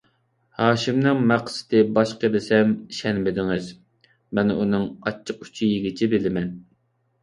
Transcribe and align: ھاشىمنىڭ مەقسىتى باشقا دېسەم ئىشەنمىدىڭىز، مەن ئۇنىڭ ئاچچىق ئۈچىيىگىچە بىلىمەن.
ھاشىمنىڭ 0.61 1.21
مەقسىتى 1.31 1.83
باشقا 1.99 2.33
دېسەم 2.37 2.73
ئىشەنمىدىڭىز، 2.95 3.71
مەن 4.41 4.59
ئۇنىڭ 4.59 4.93
ئاچچىق 5.01 5.49
ئۈچىيىگىچە 5.49 6.13
بىلىمەن. 6.19 6.55